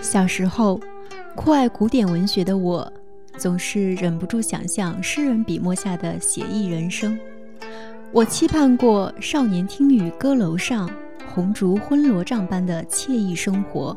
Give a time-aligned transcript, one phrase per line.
[0.00, 0.80] 小时候，
[1.36, 2.92] 酷爱古典文学的我，
[3.38, 7.16] 总是忍不住想象诗人笔墨下的写意人生。
[8.12, 10.90] 我期盼过少年听雨歌楼上，
[11.32, 13.96] 红烛昏罗帐般的惬意生活。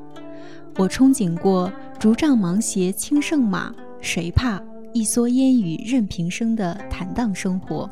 [0.77, 4.61] 我憧憬过竹杖芒鞋轻胜马，谁怕
[4.93, 7.89] 一蓑烟雨任平生的坦荡生活。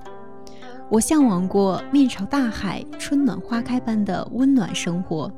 [0.92, 5.32] 我向往过面朝大海，春暖花开般的温暖生活。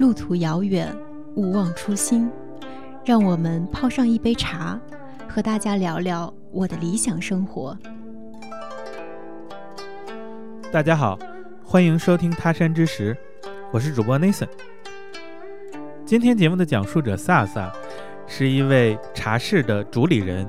[0.00, 0.92] 路途遥远。
[1.36, 2.28] 勿忘初心，
[3.04, 4.80] 让我们泡上一杯茶，
[5.28, 7.76] 和大家聊聊我的理想生活。
[10.72, 11.16] 大家好，
[11.64, 13.16] 欢迎收听他山之石，
[13.72, 14.48] 我是主播 Nathan。
[16.04, 17.72] 今天节目的讲述者萨萨
[18.26, 20.48] 是一位茶室的主理人，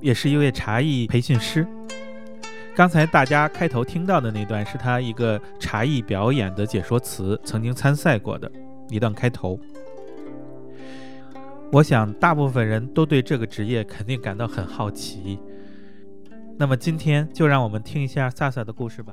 [0.00, 1.64] 也是一位茶艺培训师。
[2.74, 8.50] 刚才大家开头听到的那段是他一个茶艺表演的解说词，曾经参赛过的
[8.88, 9.60] 一段开头。
[11.70, 15.38] 我想，大部分人都对这个职业肯定感到很好奇。
[16.56, 19.12] 那么，今天就让我们听一下萨萨的故事吧。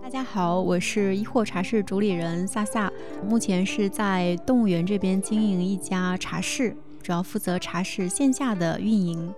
[0.00, 2.92] 大家好，我是一货茶室主理人萨萨，
[3.28, 9.34] 目前是在动物园这边经营一家茶室，主要负责茶室线下的运营。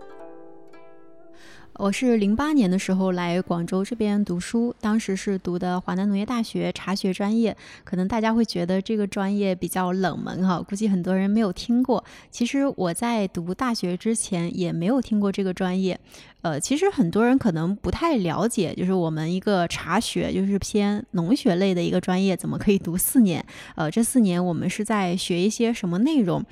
[1.79, 7.57] 我是零八年的时候来广州这边读书，当时是读的华南农业大学茶学专业。
[7.85, 12.05] 可能大家会觉得这个专业比较冷门哈，估计很多人没有听过。
[12.33, 15.97] 其实我在读大学之前也没有听过这个专业。
[16.43, 23.45] 呃，其实很多人可能不太了解，就是我们一个茶学，就是偏农学类的一个专业，怎么可以读四年？
[23.77, 26.45] 呃，这四年我们是在学一些什么内容？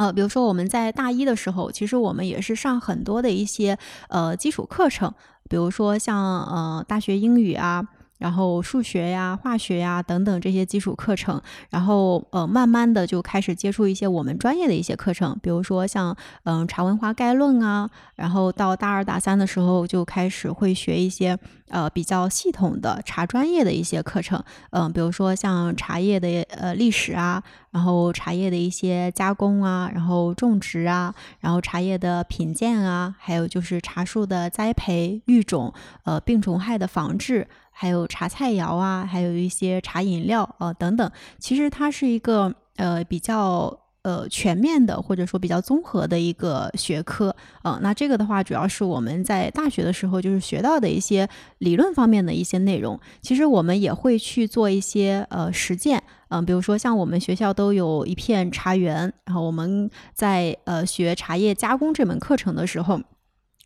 [0.00, 3.76] 呃，比如说我们在大一的时候，其实我们也是上很多的一些
[4.08, 5.12] 呃基础课程，
[5.46, 7.86] 比如说像呃大学英语啊。
[8.20, 11.40] 然后数学呀、化学呀等等这些基础课程，
[11.70, 21.36] 然后呃慢慢的就开始接触一些我们专业的一些课程，比如说像嗯茶文化概论啊，然后到大二大三的时候就开始会学一些
[21.70, 35.72] 呃比较系统的茶专业的一些课程，嗯，比如说像茶叶的呃历史啊，然后茶叶的一些加工啊，然后种植啊，然后茶叶的品鉴啊，还有就是茶树的栽培、育种，
[36.04, 37.48] 呃病虫害的防治。
[37.80, 47.78] 还有茶菜肴啊，还有一些茶饮料啊等等，其实它是一个呃比较呃全面的，或者说比较综合的一个学科啊。
[47.80, 51.26] 那这个的话，主要是我们在大学的时候就是学到的一些
[51.56, 53.00] 理论方面的一些内容。
[53.22, 63.00] 其实我们也会去做一些呃实践，嗯，比如说像我们学校都有一片茶园，然后我们在呃学茶叶加工这门课程的时候。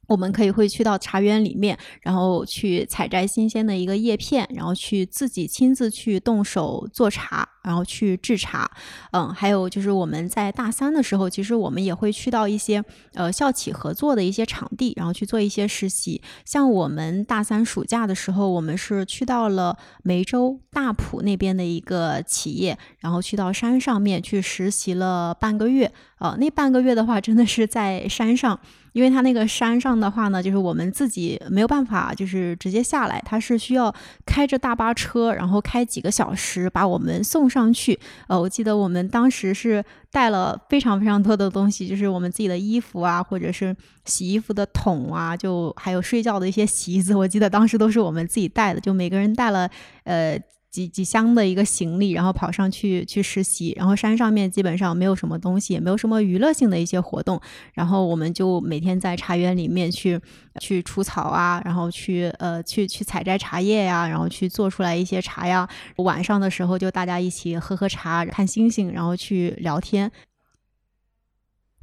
[0.07, 8.71] 我们可以会去到茶园里面，然后去采摘新鲜的一个叶片，然后去自己亲自去动手做茶，然后去制茶。
[9.13, 16.23] 嗯，还有就是我们在大三的时候，其实我们也会去到一些呃校企合作的一些场地，然后去做一些实习。
[16.45, 25.91] 像我们大三暑假的时候，我们是去到了梅州大埔那边的一个企业，然后去到山上面去实习了半个月。
[26.19, 28.59] 呃，那半个月的话，真的是在山上。
[28.93, 33.93] 因为它那个山上的话呢，就是我们自己没有办法，就是直接下来，它是需要
[34.25, 37.99] 开着大巴车，然后开几个小时把我们送上去。
[38.29, 49.71] 呃，我记得我们当时是带了非常非常多的东西，就是我们自己的衣服啊，或者是洗衣服的桶啊，就还有睡觉的一些席子，我记得当时都是我们自己带的，就每个人带了
[50.03, 50.39] 呃。
[50.75, 57.41] 几几箱的一个行李，然后跑上去去实习，然后山上面基本上没有什么东西，也没有什么娱乐性的一些活动，
[57.75, 60.21] 然后我们就每天在茶园里面去
[60.59, 65.69] 去除草啊，然后去呃去去采摘茶叶呀，然后去做出来一些茶呀。
[65.99, 70.11] 晚上的时候就大家一起喝喝茶，看星星，然后去聊天。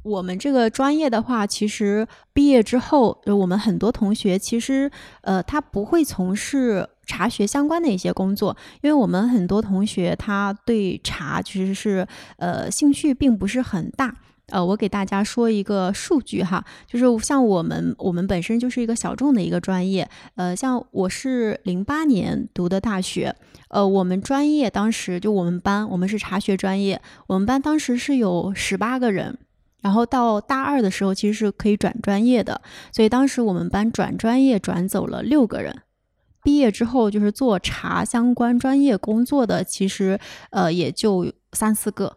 [0.02, 4.90] 我们这个专业的话，其实毕业之后，就我们很多同学其实
[5.22, 6.90] 呃他不会从事。
[7.12, 12.06] 茶学相关的一些工作，因为我们很多同学他对茶其实是
[12.38, 14.16] 呃兴趣并不是很大。
[14.46, 20.08] 呃，我给大家说一个数据哈，就是像我们我们本身就是一个小众的一个专业。
[20.34, 23.34] 呃，像我是零八年读的大学，
[23.68, 29.38] 呃，我们专业当时就我们班，我们是茶学专业，我们班当时是有十八个人，
[29.80, 32.60] 然后到大二的时候其实是可以转专业的，
[32.92, 35.82] 所以当时我们班转专业转走了六个人。
[36.42, 40.18] 毕业之后就是做茶相关专业工作的，其实
[40.50, 42.16] 呃也就三四个，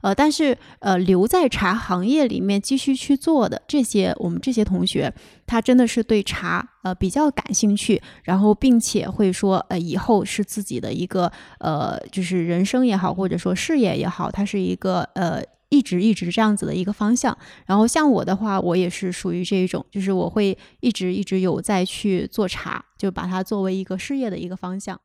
[0.00, 5.12] 呃，但是呃，留在茶行业里面继续去做的这些，我们这些同学，
[5.46, 15.42] 他真的是对茶呃比较感兴趣，然后并且会说呃以后是自己的一个呃就是人生也好，或者说事业也好，它是一个呃
[15.76, 17.36] 一直一直这样子的一个方向。
[17.66, 24.98] 然后像我的话，我也是属于这一种，就是我会一直一直有在去做茶，就把它作为一个事业的一个方向。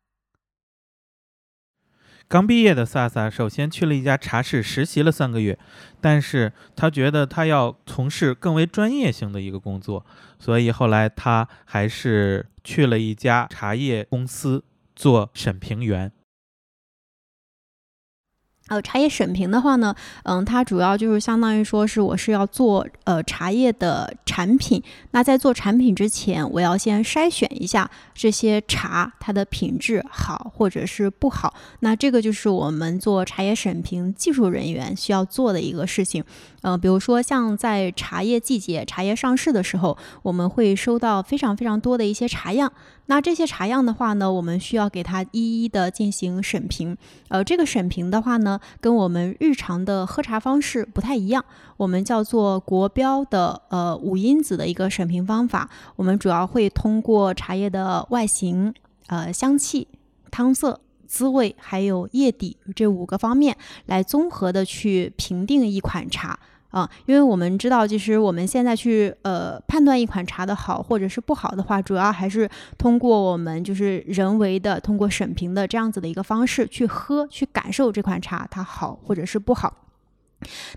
[2.28, 5.60] 刚毕业的萨萨首先去了一家茶室实习了三个月，
[6.00, 10.06] 但是他觉得他要从事更为专业性的一个工作，
[10.40, 14.64] 所以后来他还是去了一家茶叶公司
[14.96, 16.14] 做审评员。
[18.72, 24.82] 呃，茶叶审评的话呢，嗯，它主要就是相当于说是我是要做呃茶叶的产品。
[25.12, 31.54] 那在做产品之前，我要先筛选一下这些茶它的品质好或者是不好。
[31.82, 36.24] 那这个就是我们做茶叶审评技术人员需要做的一个事情。
[36.62, 42.72] 嗯，比如说像在茶叶季节、茶叶上市的时候，我们会收到非常非常多的一些茶样。
[43.12, 46.96] 那这些茶样的话呢，我们需要给它一一的进行审评。
[47.28, 51.44] 呃，这个审评的话呢，跟我们日常的喝茶方式不太一样。
[51.76, 55.70] 我们叫做国标的呃五因子的一个审评方法。
[55.98, 58.74] 我们主要会通过茶叶的外形、
[59.08, 59.90] 呃香气、
[60.32, 63.58] 汤色、滋味，还有叶底这五个方面
[63.88, 66.40] 来综合的去评定一款茶。
[66.72, 79.91] 啊，因为我们知道，其实我们现在去呃判断一款茶的好或者是不好的话，主要还是通过我们就是人为的通过审评的这样子的一个方式去喝去感受这款茶它好或者是不好。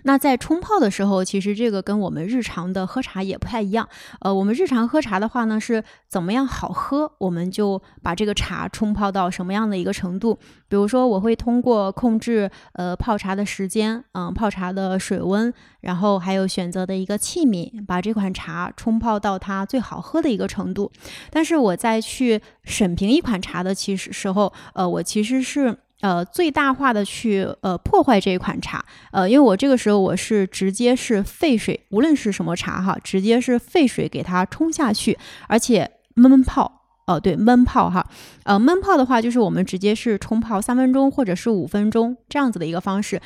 [0.03, 3.87] 那在冲泡的时候，其实这个跟我们日常的喝茶也不太一样。
[4.19, 10.37] 呃，我们日常喝茶的话呢，是怎么样好喝，我们就把这个茶冲泡到什么样的一个程度。
[10.67, 20.91] 比如说，我会通过控制呃泡茶的时间，嗯，泡茶的水温，然后还有选择的一个器皿，把这款茶冲泡到它最好喝的一个程度。
[21.29, 25.77] 但是我在去审评一款茶的其实时候，呃，我其实是。
[26.01, 38.05] 呃，最大化的去呃破坏这一款茶，呃，因为我这个时候我是直接是沸水，无论是什么茶哈，直接是沸水给它冲下去，而且闷泡，哦，对，闷泡哈，
[38.43, 43.21] 呃，闷泡的话就是我们直接是冲泡三分钟或者是五分钟这样子的一个方式。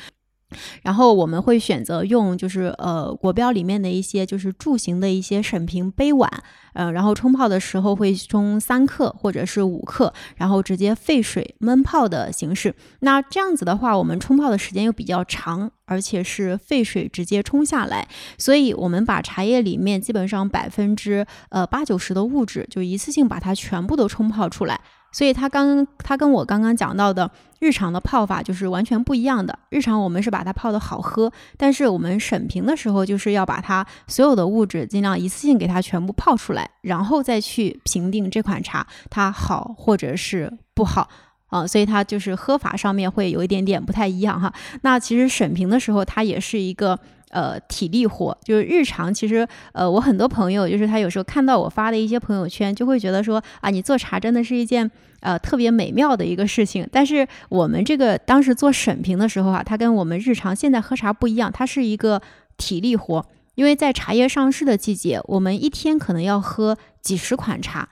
[0.82, 6.30] 然后我们会选择用就是呃国标里面的一些就是柱形的一些审评杯碗，
[6.74, 12.74] 呃，然后冲泡的时候会冲三克或者是五克，然后直接沸水闷泡的形式。
[13.00, 18.06] 那这样子的话，我们冲泡的时间又比较长，而且是沸水直接冲下来，
[18.38, 24.80] 所以我们把茶叶里面基本上百分之呃八九十的物质就一次性把它全部都冲泡出来。
[25.12, 29.58] 所以它刚它跟我刚刚讲到的日常的泡法就是完全不一样的。
[29.68, 41.08] 日常我们是把它泡的好喝，但是我们审评的时候就是要把它所有的物质尽量一次性给它全部泡出来，然后再去评定这款茶它好或者是不好
[41.48, 41.66] 啊。
[41.66, 44.52] 所以它就是喝法上面会有一点点不太一样哈。
[44.82, 46.98] 那其实审评的时候它也是一个。
[47.30, 54.90] 呃，体力活就是日常，其实呃，我很多朋友就是他有时候看到我发的一些朋友圈，就会觉得说啊，你做茶真的是一件
[55.20, 56.88] 呃特别美妙的一个事情。
[56.90, 62.20] 但是我们这个当时做审评的时候啊，它跟我们日常现在喝茶不一样，它是一个
[62.56, 63.24] 体力活，
[63.54, 67.88] 因为在茶叶上市的季节，我们一天可能要喝几十款茶，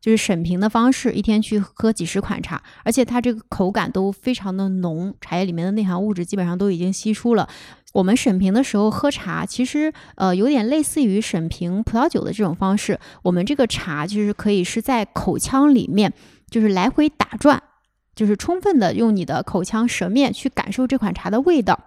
[0.00, 7.48] 就是审评的方式，一天去喝几十款茶，而且它这个口感都非常的浓，茶叶里面的内含物质基本上都已经析出了。
[7.92, 12.98] 我们审评的时候喝茶，其实呃有点类似于审评葡萄酒的这种方式。
[13.22, 16.12] 我们这个茶就是可以是在口腔里面，
[16.50, 17.62] 就是来回打转，
[18.14, 21.78] 就是充分的用你的口腔舌面去感受这款茶的味道。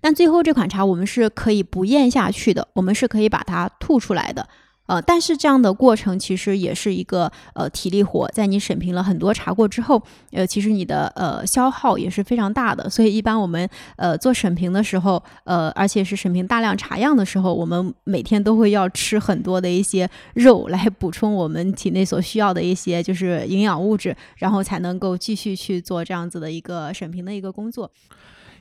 [0.00, 4.48] 但最后这款茶我们是可以不咽下去的，我们是可以把它吐出来的。
[4.86, 12.88] 呃，但是这样的过程其实也是一个呃体力活，在你审评了很多茶过之后，呃，其实你的呃消耗也是非常大的。
[12.90, 27.90] 所以一般我们呃做审评的时候，呃，而且是审评大量茶样的时候，我们每天都会要吃很多的一些肉来补充我们体内所需要的一些就是营养物质，然后才能够继续去做这样子的一个审评的一个工作。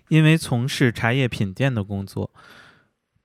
[0.08, 2.32] 因为从事茶叶品鉴的工作，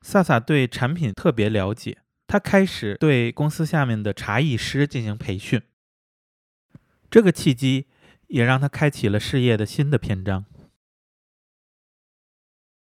[0.01, 1.99] 萨萨对产品特别了解。
[2.29, 5.63] 他开始对公司下面的茶艺师进行培训，
[7.11, 7.87] 这个契机
[8.27, 10.45] 也让他开启了事业的新的篇章。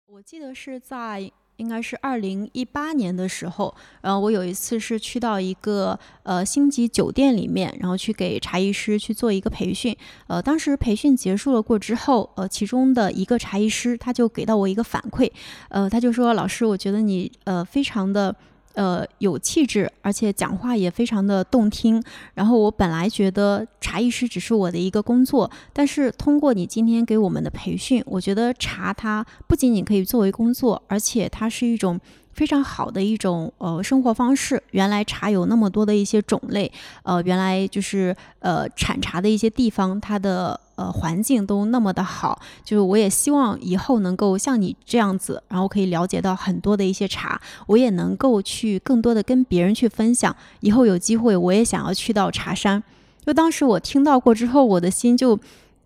[0.06, 9.94] 我记得是在应该是二零一八年的时候，然后我有一次是去到一个呃星级酒店里面，然后去给茶艺师去做一个培训。
[10.26, 15.30] 呃，当时培训结束了过之后，呃，其中的一个茶艺师他就给到我一个反馈，
[15.68, 18.34] 呃，他就说：“老师，我觉得你呃非常的。”
[18.74, 22.02] 呃，有气质，而且讲话也非常的动听。
[22.34, 31.98] 然后我本来觉得茶艺师只是我的一个工作，但是通过你今天给我们的培训，我觉得茶它不仅仅可以作为工作，而且它是一种。
[32.34, 34.60] 非常好的一种呃生活方式。
[34.72, 36.68] 原来茶有那么多的一些种类，
[37.04, 42.40] 呃，原来就是呃产茶的一些地方，它的呃环境都那么的好。
[42.64, 50.34] 就是我也希望以后能够像你这样子，然后可以了解到很多的一些茶，我也能够去更多的跟别人去分享。
[50.60, 52.82] 以后有机会，我也想要去到茶山。
[53.24, 55.38] 就当时我听到过之后，我的心就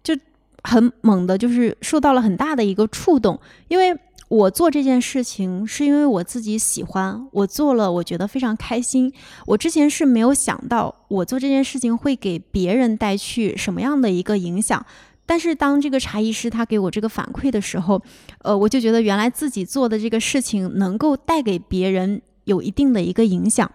[0.02, 0.16] 就
[0.62, 3.98] 很猛的，就是受到了很大的一个触动，因为。
[4.28, 9.10] 我做这件事情是因为我自己喜欢，我做了，我觉得非常开心。
[9.46, 14.84] 我之前是没有想到我做这件事情会给别人带去什么样的一个影响，
[15.24, 18.02] 但是当这个茶艺师他给我这个反馈的时候，
[18.42, 23.70] 呃，我就觉得原来自己做的这个事情能够带给别人有一定的一个影响。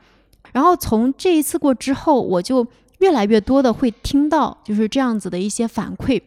[0.51, 2.67] 然后从这一次过之后，我就
[2.99, 6.21] 越来越多的会听到就是这样子的一些反馈。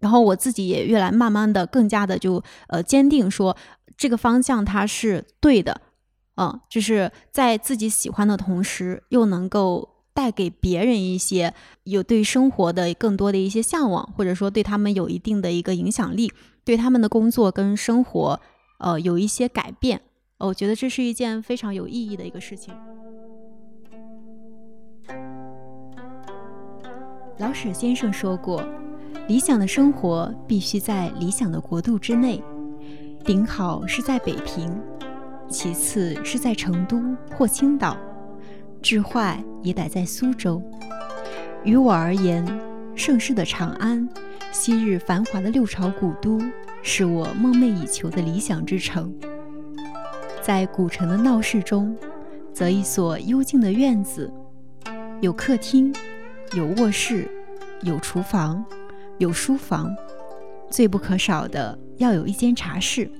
[0.00, 3.56] 然后我自己也越来慢慢的更加的就呃坚定说
[3.96, 5.80] 这个方向它是对的，
[6.36, 11.52] 嗯，就是在自己喜欢的同时，又能够带给别人一些
[11.84, 16.32] 有对生活的更多的一些向往，或者说对他们有一定的一个影响力，
[16.64, 18.40] 对他们的工作跟生活
[18.78, 20.00] 呃有一些改变，
[20.38, 22.74] 我觉得这是一件非常有意义的一个事情。
[27.38, 28.62] 老舍先生说过。
[29.26, 32.42] 理想的生活必须在理想的国度之内，
[33.24, 34.74] 顶好是在北平，
[35.48, 37.02] 其次是在成都
[37.36, 37.96] 或青岛，
[38.80, 40.62] 至坏也得在苏州。
[41.62, 42.46] 于我而言，
[42.94, 44.08] 盛世的长安，
[44.50, 46.40] 昔日繁华的六朝古都，
[46.82, 49.12] 是我梦寐以求的理想之城。
[50.40, 51.94] 在古城的闹市中，
[52.54, 54.32] 则一所幽静的院子，
[55.20, 55.92] 有客厅，
[56.54, 57.28] 有卧室，
[57.82, 58.64] 有厨房。
[59.18, 59.92] 有书房，
[60.70, 63.10] 最不可少的要有一间茶室。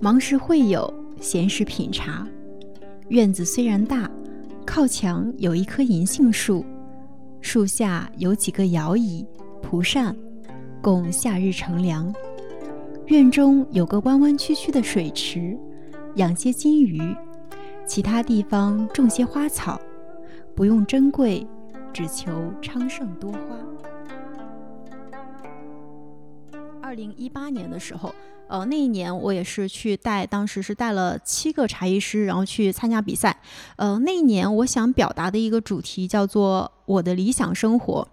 [0.00, 2.26] 忙时会友，闲时品茶。
[3.08, 4.10] 院子虽然大，
[4.66, 6.62] 靠墙有一棵银杏树，
[7.40, 9.26] 树下有几个摇椅、
[9.62, 10.14] 蒲扇，
[10.82, 12.14] 供夏日乘凉。
[13.06, 15.58] 院中有个弯弯曲曲的水池，
[16.16, 17.00] 养些金鱼。
[17.86, 19.80] 其他地方种些花草，
[20.54, 21.46] 不用珍贵，
[21.94, 23.38] 只求昌盛多花。
[26.92, 28.14] 二零一八年的时候，
[28.48, 33.40] 呃，那一年我也是去带，当时是带了七个茶艺师，然后去参加比赛。
[33.76, 38.06] 呃，那一年我想表达的一个主题叫做“我的理想生活”。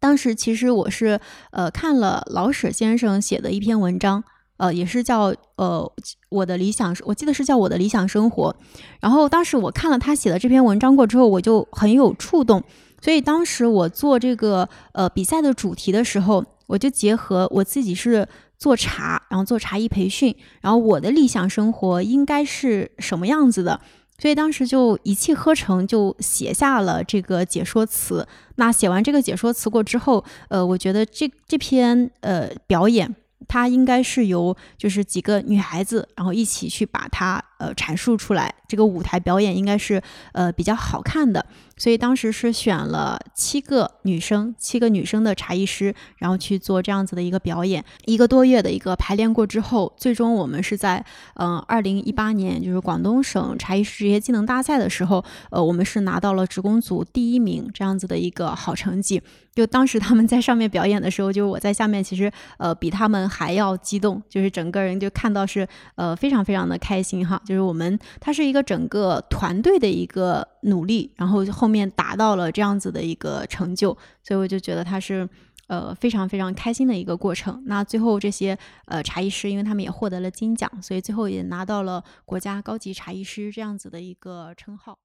[0.00, 4.24] 当时其实我是呃看了老舍先生写的一篇文章，
[4.56, 5.92] 呃，也是叫呃
[6.30, 8.56] 我的理想，我记得是叫我的理想生活。
[9.00, 12.64] 然后当时我看了他写的这篇文章过之后，我就很有触动，
[13.02, 16.42] 所以当时我做这个呃比赛的主题的时候。
[16.70, 23.80] 我就结合我自己是做茶，然后做茶艺培训，然后我的理想生活应该是什么样子的？
[24.18, 28.26] 所以当时就一气呵成就写下了这个解说词。
[28.54, 33.14] 那写完这个解说词过之后，呃，我觉得这这篇呃表演。
[33.48, 38.52] 它应该是由就是几个女孩子，然后一起去把它呃阐述出来。
[38.66, 40.00] 这个舞台表演应该是
[40.32, 41.44] 呃比较好看的，
[41.76, 47.84] 所以当时是选了七个女生，七个女生的茶艺师，然后去做这样子的一个表演。
[48.04, 59.20] 一个多月的一个排练过之后，最终我们是在嗯二零一八年就是广东省茶艺师职业技能大赛的时候，呃我们是拿到了职工组第一名这样子的一个好成绩。
[59.52, 67.42] 就当时他们在上面表演的时候，就是我在下面，其实呃比他们还要激动，就是整个人就看到是呃非常非常的开心哈。
[67.50, 73.88] 就是我们它是一个整个团队的一个努力，然后后面达到了这样子的一个成就，
[74.22, 75.28] 所以我就觉得它是
[75.66, 77.60] 呃非常非常开心的一个过程。
[77.66, 84.96] 那最后这些呃茶艺师，因为他们也获得了金奖，所以最后也拿到了国家高级茶艺师这样子的一个称号。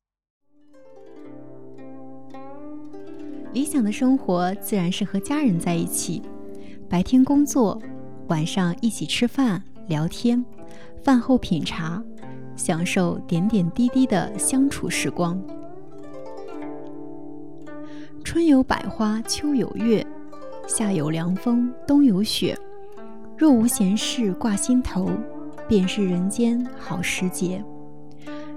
[3.54, 6.22] 理想的生活自然是和家人在一起，
[6.88, 7.82] 白天工作，
[8.28, 10.46] 晚上一起吃饭聊天，
[11.04, 12.04] 饭后品茶，
[12.56, 15.42] 享受点点滴滴的相处时光。
[18.24, 20.06] 春有百花，秋有月，
[20.68, 22.58] 夏有凉风，冬有雪。
[23.38, 25.10] 若无闲事挂心头，
[25.68, 27.64] 便是人间好时节。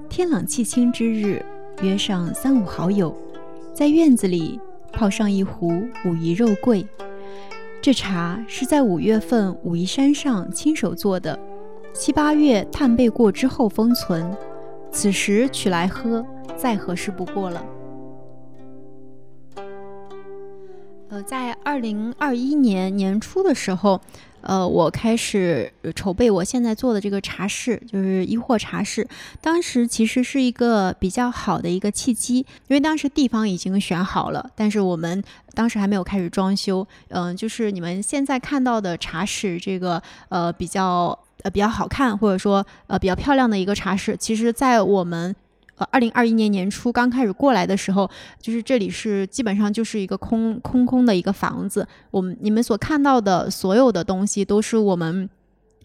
[0.08, 1.44] 天朗气清之日，
[1.82, 3.14] 约上三五好友，
[3.74, 4.58] 在院子里
[4.92, 5.68] 泡上一壶
[6.06, 6.86] 武夷肉桂。
[7.82, 11.38] 这茶是在五月份武夷山上亲手做的，
[11.98, 14.24] 七八月炭焙过之后封存，
[14.92, 16.24] 此时取来喝，
[16.56, 17.66] 再合适不过了。
[21.08, 24.00] 呃，在二零二一年年初的时候。
[24.40, 29.06] 呃，我开始筹备我现在做的这个茶室，就是一货茶室。
[29.40, 35.22] 当时其实是一个比较好的一个契机，因为当时地方已经选好了，但是我们
[35.54, 36.86] 当时还没有开始装修。
[37.08, 45.34] 嗯，就是你们现在看到的茶室这个呃比较呃比较好看，或者说呃比较漂亮的一个茶室，其实在我们。
[45.78, 51.86] 呃，二零二一年年初刚开始过来的时候，就是这里是基本上就是一个空空空的一个房子。
[52.10, 55.30] 我们你们所看到的所有的东西，都是我们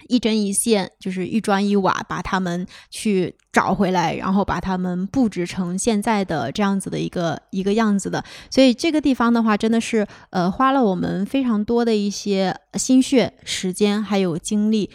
[0.07, 8.23] 一针一线，就是一砖一瓦把它们去找回来，然后把它们布置成现在的这样子的一个一个样子的。
[8.49, 14.89] 所以这个地方的话，真的是呃花了我们非常多的一些心血、时间还有精力。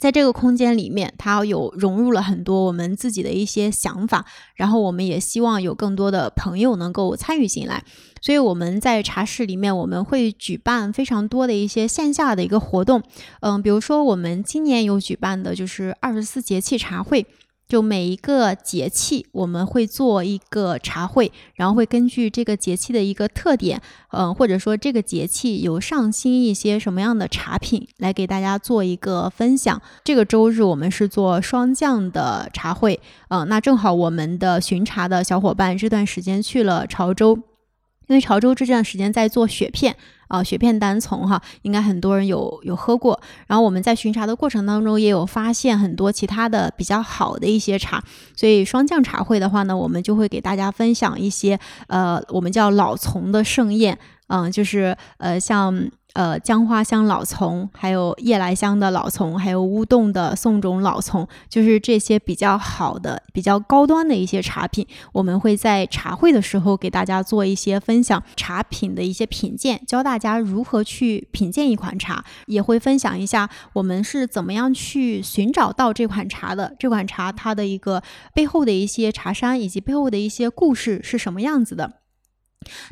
[0.00, 7.84] 在这个空间里面，它有融入了很多我们自己的一些想法，然后我们也希望有更多的朋友能够参与进来，
[8.22, 13.02] 所以我们在茶室里面，我们会举办非常多的一些线下的一个活动，
[13.40, 17.26] 嗯，比如说我们今年有举办的就是二十四节气茶会。
[17.70, 29.80] 就每一个节气，我们会做一个茶会，然后会根据这个节气的一个特点，嗯，或者说这个节气有上新一些什么样的茶品，来给大家做一个分享。
[30.02, 32.98] 这个周日我们是做霜降的茶会，
[33.28, 37.36] 嗯，那正好我们的巡茶的小伙伴这段时间去了潮州，
[38.08, 39.94] 因为潮州这段时间在做雪片。
[40.30, 43.20] 啊，雪片单丛哈，应该很多人有有喝过。
[43.46, 48.02] 然后我们在巡查的过程当中，也有发现很多其他的比较好的一些茶。
[48.34, 51.58] 所以霜降茶会的话呢，我们就会给大家分享一些
[51.88, 55.90] 呃，我们叫老丛的盛宴，嗯，就是呃像。
[56.14, 78.02] 呃，姜花香老丛，还有夜来香的老丛，还有乌洞的宋种老丛，就是这些比较好的、比较高端的一些茶品，我们会在茶会的时候给大家做一些分享茶品的一些品鉴，教大家如何去品鉴一款茶，也会分享一下我们是怎么样去寻找到这款茶的，这款茶它的一个
[78.34, 81.99] 背后的一些茶山以及背后的一些故事是什么样子的。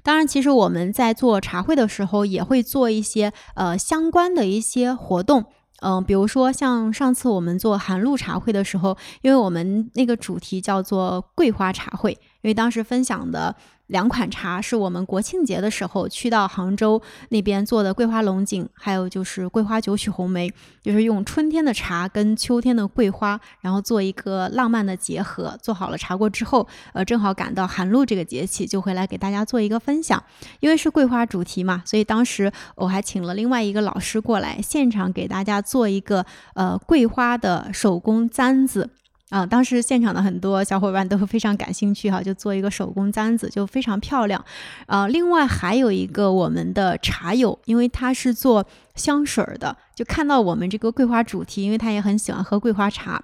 [0.02, 5.44] 当然，其实我们在做茶会的时候，也会做一些呃相关的一些活动，
[5.82, 13.54] 嗯，比如说像上次我们做寒露茶会的时候，因为我们那个主题叫做桂花茶会，因为当时分享的。
[13.88, 20.50] 两款茶是我们国庆节的时候去到杭州那边做的桂花龙井，还有就是桂花九曲红梅，
[20.82, 25.58] 就是用春天的茶跟秋天的桂花，然后做一个浪漫的结合。
[25.62, 30.22] 做好了茶过之后，呃，正好赶到寒露这个节气，就回来给大家做一个分享。
[30.60, 36.24] 因为是桂花主题嘛，所以当时我还请了另外一个老师过来，现场给大家做一个
[36.54, 38.90] 呃桂花的手工簪子。
[39.30, 44.42] 啊，当时现场的很多小伙伴都非常感兴趣哈，就做一个手工簪子，就非常漂亮。
[44.86, 53.22] 啊，另外还有一个我们的茶友，因为他是做香水的，就看到我们这个桂花主题，因为他也很喜欢喝桂花茶，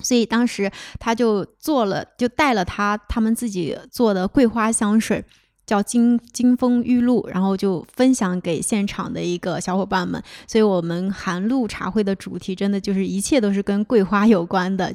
[0.00, 5.24] 所以当时他就做了，就带了他他们自己做的桂花香水，
[5.64, 10.22] 叫金金风玉露，然后就分享给现场的一个小伙伴们。
[10.46, 14.94] 所以，我们寒露茶会的主题真的就是一切都是跟桂花有关的。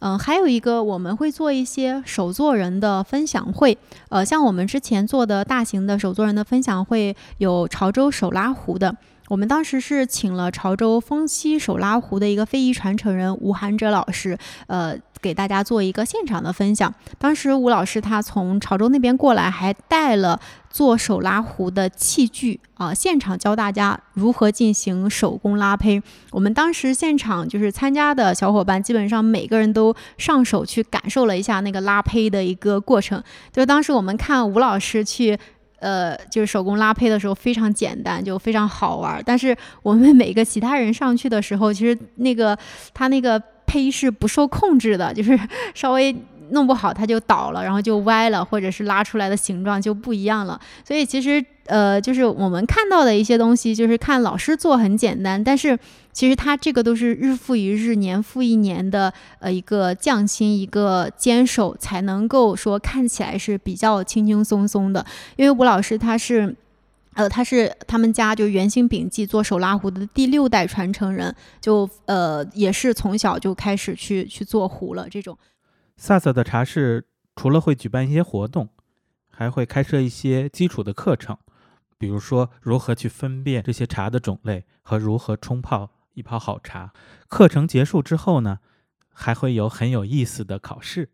[0.00, 3.76] 嗯，还有一个我们会做一些手作人的分享会，
[4.08, 8.94] 呃，像我们之前做的大型的手作人的分享会，有潮州手拉壶的。
[9.28, 16.94] 我们当时是请了潮州风溪手拉壶的一个非遗传承人吴涵哲老师，呃，给大家做一个现场的分享。
[17.18, 26.00] 当时吴老师他从潮州那边过来，还带了做手拉壶的器具啊，现场教大家如何进行手工拉胚。
[26.30, 33.20] 我们当时现场就是参加的小伙伴，基本上每个人都上手去感受了一下那个拉胚的一个过程。
[33.52, 35.36] 就当时我们看吴老师去。
[35.78, 39.22] 呃，就是手工拉胚的时候非常简单，就非常好玩。
[39.24, 42.56] 但是我们每个其他人上去的时候，其实那个
[42.92, 45.38] 他那个胚是不受控制的，就是
[45.74, 46.14] 稍微
[46.50, 50.60] 弄不好它就倒了，然后就歪了，或者是拉出来的形状就不一样了。
[50.84, 51.44] 所以其实。
[51.66, 55.78] 呃，就是我们看到的一些东西，就是看老师做很简单，但是
[56.12, 65.04] 其实他这个都是日复一日、年复一年的呃一个匠心、一个坚守，才能够说看起来是比较轻轻松松的。
[65.36, 66.54] 因为吴老师他是
[67.14, 75.08] 呃，他是他们家就圆心饼记做手拉壶的第六代传承人，就呃也是从小就开始去去做壶了。
[75.08, 75.36] 这种
[75.96, 78.68] 萨萨的茶室除了会举办一些活动，
[79.30, 81.36] 还会开设一些基础的课程，
[81.98, 86.92] 比如说如何去分辨这些茶的种类和如何冲泡一泡好茶。
[87.28, 88.58] 课程结束之后呢，
[89.12, 91.10] 还会有很有意思的考试。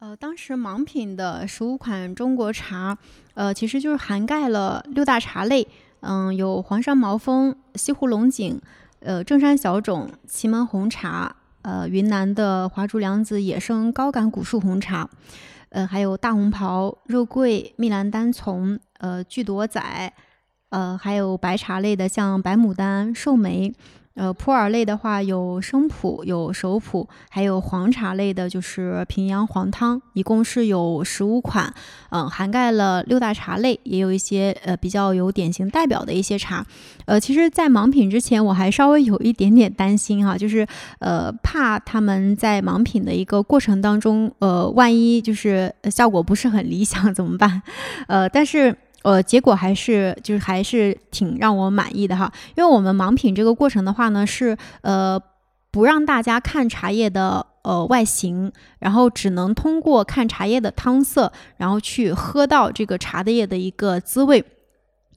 [0.00, 2.96] 呃，当时盲品的十五款中国茶，
[3.34, 5.68] 呃，其实就是涵盖了六大茶类，
[6.00, 8.58] 嗯，有黄山毛峰、西湖龙井、
[9.00, 15.06] 呃，正山小种、祁门红茶，呃，云南的华竹梁子野生高感古树红茶，
[15.68, 19.82] 呃，还有大红袍、肉桂、蜜兰单丛、呃，巨朵仔，
[20.70, 23.74] 呃，还有白茶类的，像白牡丹、寿眉。
[24.14, 31.72] 呃，普洱类的话有生普、有熟普，还有黄茶类的，就是平阳黄汤，一共是有十五款，
[32.10, 36.66] 嗯，涵盖了六大茶类，也有一些呃比较有典型代表的一些茶。
[37.06, 40.66] 呃，其实，在盲品之前，我还稍微有一点点担心哈，就是
[40.98, 47.62] 呃怕他们在盲品的一个过程当中，呃，万一就是效果不是很理想怎么办？
[48.08, 48.76] 呃，但是。
[49.02, 55.20] 呃，结果还是就是还是挺让我满意的哈，因为我们盲品这个过程的话呢，是呃
[55.70, 64.44] 不让大家看茶叶的呃外形，然后只能通过看茶叶的汤色，然后去喝到这个茶的叶的一个滋味。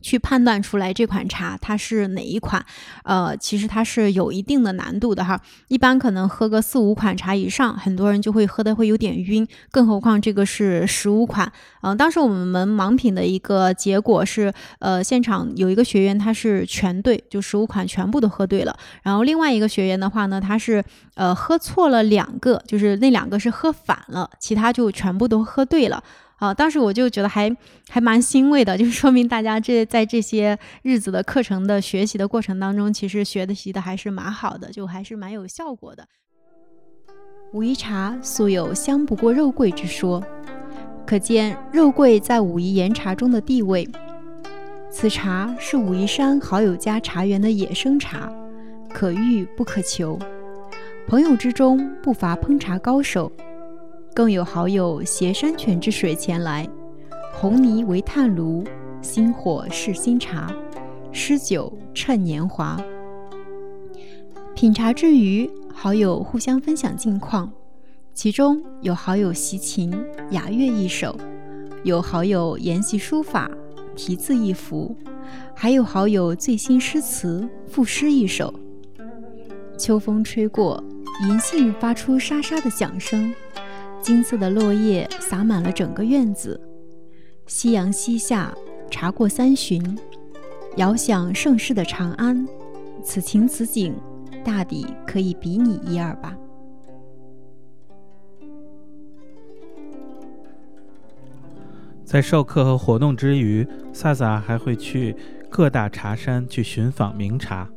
[0.04, 2.64] 去判断出来这款茶它是哪一款，
[3.04, 5.42] 呃，其实它是有一定的难度的哈。
[5.70, 11.52] 一般可能喝个四五款茶以上，很多人就会喝的会有点晕，更何况这个是十五款。
[11.82, 18.78] 嗯，当时我们盲品的一个结果是，呃，现场有一个学员他是全对，就十五款全部都喝对了。
[19.02, 20.84] 然后另外一个学员的话呢，他是
[21.16, 26.04] 呃喝错了两个，就是那两个是喝反了，其他就全部都喝对了。
[26.44, 27.56] 啊，当时我就觉得还
[27.88, 36.06] 还蛮欣慰的，就是说明大家这在这些日子的课程的学习的过程当中，其实学的习的还是蛮好的，就还是蛮有效果的。
[37.54, 40.22] 武夷茶素有香不过肉桂之说，
[41.06, 43.88] 可见肉桂在武夷岩茶中的地位。
[44.92, 48.30] 此茶是武夷山好友家茶园的野生茶，
[48.94, 50.20] 可遇不可求，
[51.08, 53.32] 朋友之中不乏烹茶高手。
[54.14, 56.70] 更有好友携山泉之水前来，
[57.34, 58.64] 红泥为炭炉，
[59.02, 60.54] 新火试新茶，
[61.12, 62.80] 诗酒趁年华。
[64.54, 67.52] 品茶之余，好友互相分享近况，
[68.14, 69.92] 其中有好友习琴
[70.30, 71.18] 雅乐一首，
[71.84, 73.50] 有好友研习书法
[73.96, 74.96] 题字一幅，
[75.56, 78.54] 还有好友最新诗词赋诗一首。
[79.76, 80.82] 秋风吹过，
[81.28, 83.34] 银杏发出沙沙的响声。
[84.04, 86.60] 金色的落叶洒满了整个院子，
[87.48, 88.54] 夕阳西下，
[88.92, 89.98] 茶过三巡，
[90.76, 92.46] 遥想盛世的长安，
[93.02, 93.96] 此情此景，
[94.44, 96.38] 大抵可以比拟一二吧。
[102.04, 105.16] 在授课和活动之余，萨萨还会去
[105.50, 107.70] 各大茶山去寻访名茶。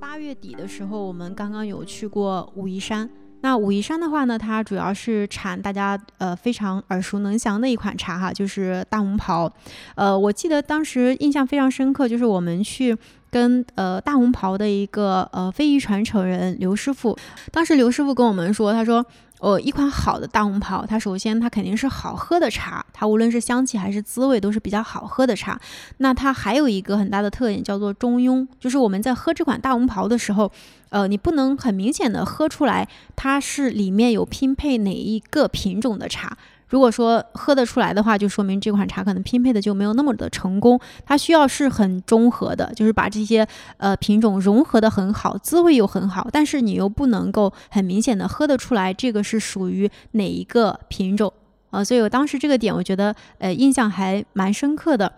[0.00, 3.08] 八月底的时候，我们刚刚有去过武夷山。
[3.40, 9.52] 那武夷山的话呢，它主要是产大家呃非常耳熟能详的一款茶哈，就是大红袍。
[9.94, 12.96] 呃，我记得当时印象非常深刻，就是我们去
[13.30, 17.16] 跟呃大红袍的一个呃非遗传承人刘师傅，
[17.52, 19.04] 当时刘师傅跟我们说，他说。
[19.40, 25.60] 呃，一款好的大红袍，它首先它肯定是好喝的茶，它无论是香气还是滋味都是比较好喝的茶。
[25.98, 30.50] 那它还有一个很大的特点叫做中庸，就是我们在喝这款大红袍的时候，
[30.88, 36.36] 呃，你不能很明显的喝出来它是里面有拼配哪一个品种的茶。
[36.68, 40.78] 如果说喝得出来的话，就说明这款茶可能拼配的就没有那么的成功。
[41.06, 43.46] 它需要是很中和的，就是把这些
[43.78, 51.32] 呃品种融合的很好，滋味又很好，但是你又不能够很明显的喝得出来这个是属于哪一个品种
[51.70, 51.82] 啊。
[51.82, 55.12] 所以我当时这个点我觉得呃印象还蛮深刻的。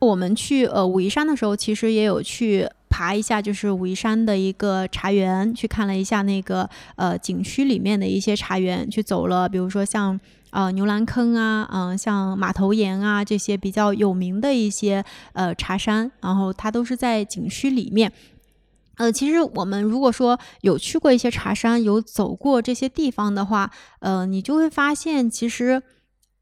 [0.00, 2.68] 我们去呃武夷山的时候，其实也有去。
[2.90, 10.18] 爬一下就是武夷山的一个茶园，去看了一下那个呃景区里面的一些茶园，去走了，比如说像
[10.50, 18.12] 呃牛栏坑啊，嗯，像马头岩啊这些比较有名的一些呃茶山，然后它都是在景区里面。
[18.96, 25.80] 呃，其实我们如果说有去过一些茶山，有走过这些地方的话，呃，你就会发现，其实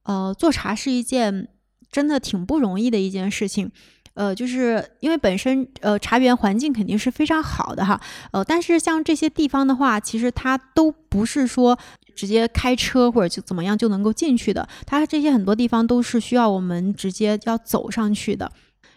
[0.03, 1.49] 呃做茶是一件
[1.93, 3.71] 真的挺不容易的一件事情。
[4.19, 8.01] 呃，就是因为本身呃茶园环境肯定是非常好的哈，
[8.33, 11.79] 呃，但是像这些地方的话，其实它都不是说
[12.17, 14.69] 直接开车或者就怎么样就能够进去的。
[14.85, 18.51] 它这些很多地方都是需要我们直接要走上去的。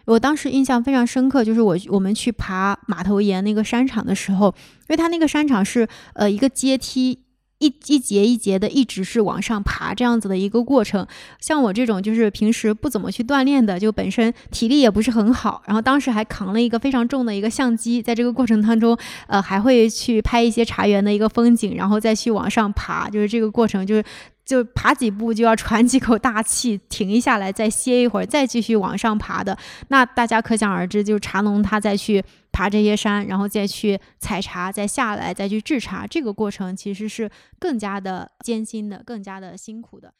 [0.06, 7.20] 我当时印象非常深刻，就是我我们去爬马头岩那个山场的时候，因为它那个山场是呃一个阶梯。
[7.62, 11.08] 一一节一节的，一直是往上爬这样子的一个过程。
[11.39, 18.97] 像我这种就是平时不怎么去锻炼的，就本身体力也不是很好，然后当时还扛了一个非常重的一个相机，在这个过程当中，
[19.28, 24.04] 呃，还会去拍一些茶园的一个风景，然后再去往上爬，就是这个过程就是。
[24.52, 29.58] 就爬几步就要喘几口大气，停一下来再歇一会儿，再继续往上爬的。
[29.88, 40.14] 那大家可想而知，就是茶农他再去爬这些山，然后再去采茶，再下来再去制茶，这个过程其实是更加的艰辛的，更加的辛苦的。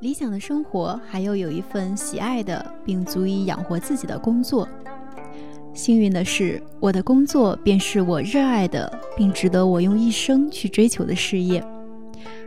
[0.00, 4.68] 理想的生活，还要有一份喜爱的并足以养活自己的工作。
[5.74, 11.62] 幸运的是，我的工作便是我热爱的，并值得我用一生去追求的事业。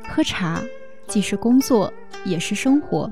[0.09, 0.63] 喝茶
[1.07, 1.91] 既是工作，
[2.23, 3.11] 也是生活。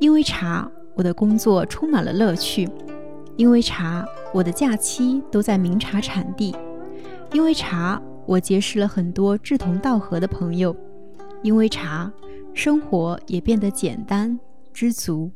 [0.00, 2.68] 因为茶，我的工作充满了乐趣；
[3.36, 4.04] 因为茶，
[4.34, 6.52] 我的假期都在名茶产地；
[7.32, 10.74] 因为茶，我结识了很多志同道合的朋友；
[11.42, 12.12] 因为茶，
[12.52, 14.36] 生活也变得简单
[14.72, 15.30] 知足。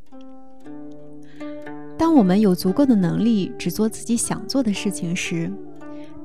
[1.97, 5.51] 当我们有足够的能力只做自己想做的事情时，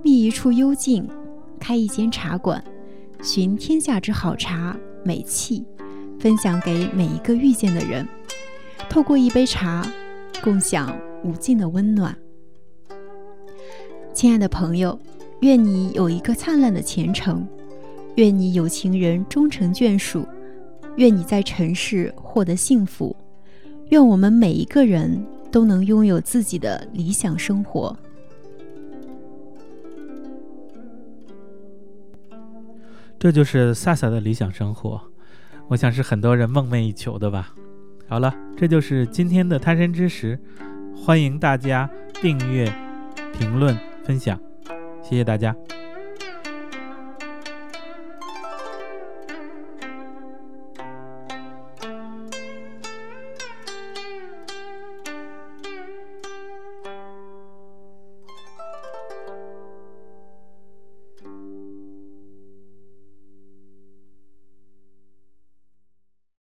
[0.03, 1.09] 觅一处幽静，
[1.59, 2.63] 开一间茶馆，
[3.23, 5.65] 寻天下之好茶美器，
[6.19, 8.07] 分享给每一个遇见的人。
[8.91, 9.87] 透过一杯茶，
[10.45, 12.15] 共享无尽的温暖。
[14.13, 14.99] 亲爱的朋友，
[15.41, 17.49] 愿你有一个灿烂的前程，
[18.17, 20.27] 愿你有情人终成眷属，
[20.97, 23.17] 愿你在尘世获得幸福，
[23.89, 25.25] 愿我们每一个人。
[25.53, 27.97] 都能拥有自己的理想生活。
[33.19, 35.01] 这就是萨萨的理想生活，
[35.69, 37.55] 我想是很多人梦寐以求的吧。
[38.09, 40.37] 好了，这就是今天的他山之石，
[40.97, 41.89] 欢迎大家
[42.21, 42.73] 订阅、
[43.39, 44.37] 评论、分享，
[45.03, 45.55] 谢谢大家。